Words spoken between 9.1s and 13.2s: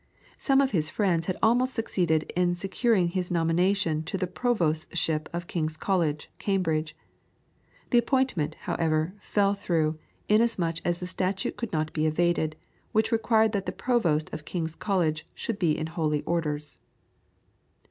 fell through, inasmuch as the statute could not be evaded, which